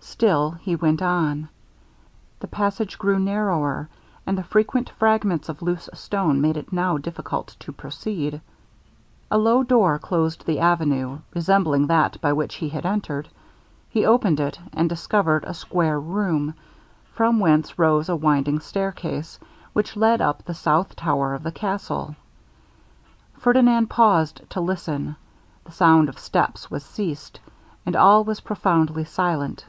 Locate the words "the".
2.40-2.46, 4.38-4.44, 10.46-10.60, 20.44-20.54, 21.42-21.52, 25.64-25.72